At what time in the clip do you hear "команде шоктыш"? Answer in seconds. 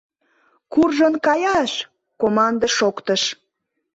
2.21-3.23